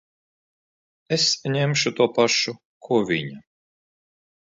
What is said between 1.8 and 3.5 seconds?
to pašu, ko viņa.